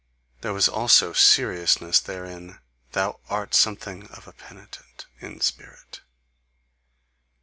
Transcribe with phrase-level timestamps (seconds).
[0.41, 2.57] There was also SERIOUSNESS therein,
[2.93, 6.01] thou ART something of a penitent in spirit!